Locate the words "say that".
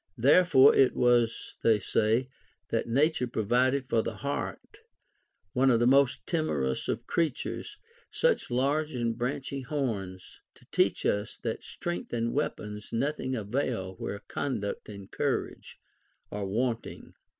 1.77-2.87